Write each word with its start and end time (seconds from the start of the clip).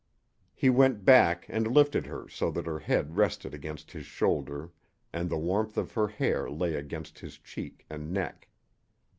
He 0.55 0.71
went 0.71 1.05
back 1.05 1.45
and 1.47 1.67
lifted 1.71 2.07
her 2.07 2.27
so 2.27 2.49
that 2.53 2.65
her 2.65 2.79
head 2.79 3.17
rested 3.17 3.53
against 3.53 3.91
his 3.91 4.07
shoulder 4.07 4.71
and 5.13 5.29
the 5.29 5.37
warmth 5.37 5.77
of 5.77 5.91
her 5.91 6.07
hair 6.07 6.49
lay 6.49 6.73
against 6.73 7.19
his 7.19 7.37
cheek 7.37 7.85
and 7.87 8.11
neck. 8.11 8.47